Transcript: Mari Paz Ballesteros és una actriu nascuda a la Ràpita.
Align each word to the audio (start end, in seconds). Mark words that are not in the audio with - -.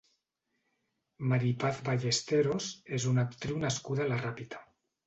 Mari 1.33 1.51
Paz 1.65 1.75
Ballesteros 1.91 2.71
és 2.99 3.09
una 3.13 3.29
actriu 3.31 3.65
nascuda 3.69 4.07
a 4.09 4.15
la 4.15 4.21
Ràpita. 4.27 4.69